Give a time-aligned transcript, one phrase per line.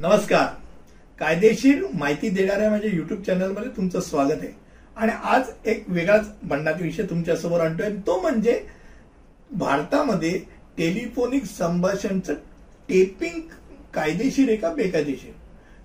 [0.00, 0.46] नमस्कार.
[1.18, 4.48] कायदेशीर माहिती देणाऱ्या माझ्या युट्यूब चॅनलमध्ये तुमचं स्वागत आहे.
[4.96, 7.90] आणि आज एक वेगळाच भंडारी विषय तुमच्यासमोर आणतोय.
[8.06, 8.66] तो म्हणजे
[9.50, 10.38] भारतामध्ये
[10.78, 12.34] टेलिफोनिक संभाषणचं
[12.88, 13.40] टेपिंग
[13.94, 15.32] कायदेशीर आहे का बेकायदेशीर?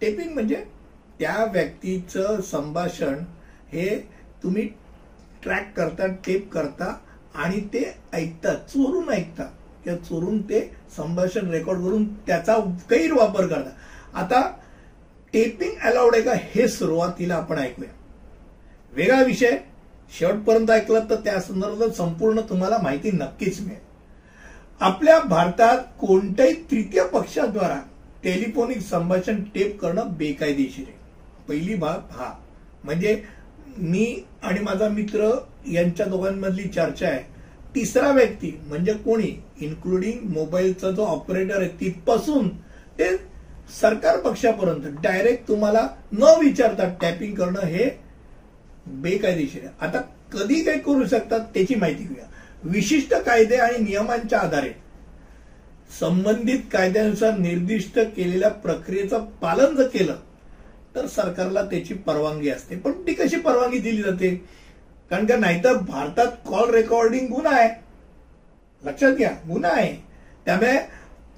[0.00, 0.64] टेपिंग म्हणजे
[1.18, 3.14] त्या व्यक्तीचं संभाषण
[3.72, 4.08] हे
[4.42, 4.68] तुम्ही
[5.42, 6.96] ट्रॅक करता टेप करता
[7.34, 9.52] आणि ते ऐकता चोरून ऐकता.
[9.84, 10.60] किंवा चोरून ते
[10.96, 12.56] संभाषण रेकॉर्ड करून त्याचा
[12.90, 13.70] गैरवापर करता.
[14.14, 14.40] आता
[15.32, 17.90] टेपिंग अलाउड आहे का हे सुरुवातीला आपण ऐकूया.
[18.92, 19.58] वेगळा विषय
[20.18, 23.84] शेवटपर्यंत ऐकलं तर त्या संदर्भात संपूर्ण तुम्हाला माहिती नक्कीच मिळेल.
[24.80, 27.80] आपल्या भारतात कोणत्याही तृतीय पक्षाद्वारा
[28.24, 30.98] टेलिफोनिक संभाषण टेप करणं बेकायदेशीर आहे.
[31.48, 32.32] पहिली बाब हा.
[32.84, 33.22] म्हणजे
[33.78, 35.30] मी आणि माझा मित्र
[35.66, 37.22] यांच्या दोघांमधली चर्चा आहे.
[37.74, 42.48] तिसरा व्यक्ती म्हणजे कोणी इन्क्लुडिंग मोबाईलचा जो ऑपरेटर आहे तिथपासून
[42.98, 43.35] ते
[43.70, 47.90] सरकार पक्षापर्यंत डायरेक्ट तुम्हाला न विचारता टॅपिंग करणं हे
[48.86, 49.74] बेकायदेशीर आहे.
[49.80, 50.00] आता
[50.32, 52.26] कधी काय करू शकतात त्याची माहिती घेऊया.
[52.62, 54.70] विशिष्ट कायदे आणि नियमांच्या आधारे
[56.00, 60.16] संबंधित कायद्यानुसार निर्दिष्ट केलेल्या प्रक्रियेचं पालन जर केलं
[60.94, 62.76] तर सरकारला त्याची परवानगी असते.
[62.76, 64.34] पण ती कशी परवानगी दिली जाते?
[65.10, 67.70] कारण का नाहीतर भारतात कॉल रेकॉर्डिंग गुन्हा आहे.
[68.84, 69.96] लक्षात घ्या गुन्हा आहे.
[70.44, 70.78] त्यामुळे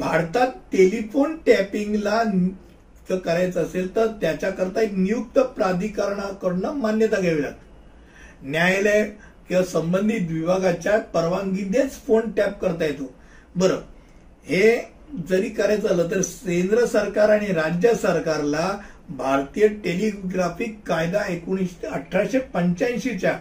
[0.01, 2.23] भारतात टेलिफोन टॅपिंगला
[3.11, 7.67] करायचं असेल तर त्याच्याकरता एक नियुक्त प्राधिकरणाकडनं मान्यता घ्यावी लागते.
[8.43, 9.03] न्यायालय
[9.49, 13.13] किंवा संबंधित विभागाच्या परवानगीनेच फोन टॅप करता येतो.
[13.57, 13.81] बरं
[14.45, 14.93] हे
[15.29, 23.33] जरी करायचं झालं तर केंद्र सरकार आणि राज्य सरकारला भारतीय टेलिग्राफिक कायदा एकोणीसशे अठराशे पंच्याऐंशीच्या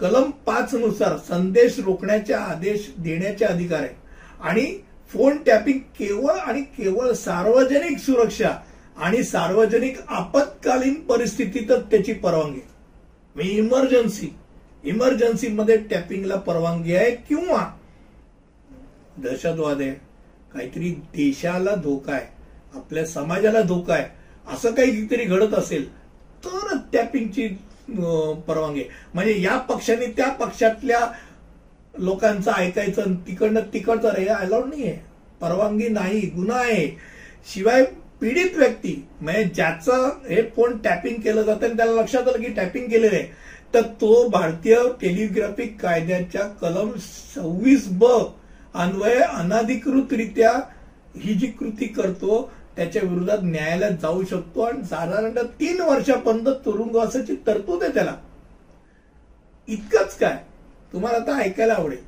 [0.00, 3.94] कलम पाच नुसार संदेश रोखण्याचे आदेश देण्याचे अधिकार आहे.
[4.40, 4.78] आणि
[5.12, 8.50] फोन टॅपिंग केवळ आणि केवळ सार्वजनिक सुरक्षा
[8.96, 12.60] आणि सार्वजनिक आपत्कालीन परिस्थितीतच त्याची परवानगी.
[13.36, 14.28] मी इमर्जन्सी
[14.84, 17.64] इमर्जन्सीमध्ये टॅपिंगला परवानगी आहे किंवा
[19.16, 19.90] दहशतवाद आहे
[20.52, 22.26] काहीतरी देशाला धोका आहे
[22.74, 24.06] आपल्या समाजाला धोका आहे
[24.46, 25.88] असं काहीतरी घडत असेल
[26.44, 27.46] तर टॅपिंगची
[27.88, 28.84] परवानगी
[29.14, 31.00] म्हणजे या पक्षाने त्या पक्षातल्या
[31.94, 34.98] लोकांचं ऐकायचं तिकडनं तिकडचं रे अलाउड नाही आहे
[35.40, 36.86] परवानगी नाही गुन्हा आहे.
[37.54, 37.84] शिवाय
[38.20, 42.88] पीडित व्यक्ती म्हणजे ज्याचं हे फोन टॅपिंग केलं जातं आणि त्याला लक्षात आलं की टॅपिंग
[42.88, 43.26] केलेलं आहे
[43.74, 46.90] तर तो भारतीय टेलिग्राफिक कायद्याच्या कलम
[47.34, 48.04] सव्वीस ब
[48.74, 50.52] अन्वये अनाधिकृतरित्या
[51.16, 57.82] ही जी कृती करतो त्याच्या विरोधात न्यायालयात जाऊ शकतो आणि साधारणतः तीन वर्षापर्यंत तुरुंगवासाची तरतूद
[57.82, 58.14] आहे त्याला.
[59.68, 60.38] इतकंच काय?
[60.92, 61.98] तुम्हाला आता ऐकायला आवडेल.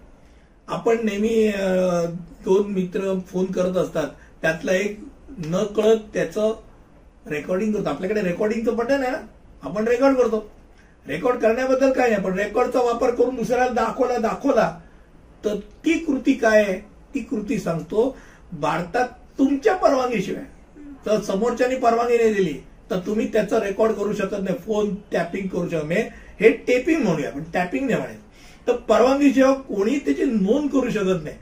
[0.68, 1.50] आपण नेहमी
[2.44, 4.08] दोन मित्र फोन करत असतात.
[4.42, 4.98] त्यातला एक
[5.46, 6.54] न कळत त्याचं
[7.26, 7.88] रेकॉर्डिंग करतो.
[7.90, 9.18] आपल्याकडे रेकॉर्डिंगचं बटन आहे ना?
[9.62, 10.44] आपण रेकॉर्ड करतो.
[11.06, 14.70] रेकॉर्ड करण्याबद्दल काय नाही पण रेकॉर्डचा वापर करून दुसऱ्याला दाखवला दाखवला
[15.44, 16.78] तर ती कृती काय आहे?
[17.14, 18.16] ती कृती सांगतो
[18.60, 19.08] भारतात
[19.38, 20.44] तुमच्या परवानगीशिवाय
[21.06, 22.52] तर समोरच्यानी परवानगी नाही दिली
[22.90, 24.56] तर तुम्ही त्याचं रेकॉर्ड करू शकत नाही.
[24.66, 26.02] फोन टॅपिंग करू शकत नाही.
[26.40, 28.22] हे टेपिंग म्हणूया पण टॅपिंग नाही म्हणायचं
[28.66, 31.36] तर परवानगीशिवाय कोणी त्याची नोंद करू शकत नाही.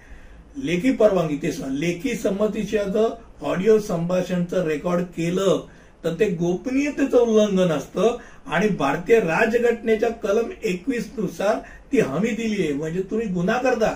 [0.56, 1.50] लेखी परवानगी ते
[1.80, 3.08] लेखी संमतीशिवाय जर
[3.42, 5.60] ऑडिओ संभाषणचं रेकॉर्ड केलं
[6.04, 8.16] तर ते गोपनीयतेचं उल्लंघन असतं
[8.46, 11.58] आणि भारतीय राजघटनेच्या कलम एकवीसनुसार
[11.92, 12.72] ती हमी दिली आहे.
[12.72, 13.92] म्हणजे तुम्ही गुन्हा करता.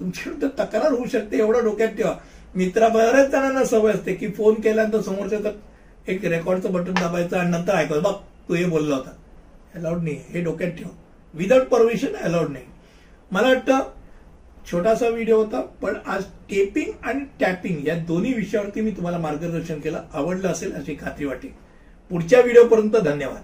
[0.00, 2.14] तुमच्याकडे तक्रार होऊ शकते एवढं डोक्यात ठेवा.
[2.54, 5.50] मित्रा बऱ्याच जणांना सवय असते की फोन केल्यानंतर समोरच्या
[6.08, 8.14] एक रेकॉर्डचं बटन दाबायचं आणि नंतर ऐकलं बघ
[8.48, 9.10] तू हे बोलला होता.
[9.74, 10.90] अलाउड नाही हे डोक्यात ठेवा.
[11.34, 12.64] विदाउट परमिशन अलाउड नाही.
[13.30, 13.90] मला वाटतं
[14.70, 20.02] छोटासा व्हिडिओ होता पण आज टेपिंग आणि टॅपिंग या दोन्ही विषयावरती मी तुम्हाला मार्गदर्शन केलं
[20.12, 21.50] आवडलं असेल अशी खात्री वाटेल.
[22.10, 23.42] पुढच्या व्हिडिओपर्यंत धन्यवाद.